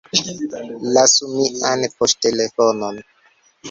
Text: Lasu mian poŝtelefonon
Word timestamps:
Lasu 0.93 1.29
mian 1.35 1.87
poŝtelefonon 2.01 3.03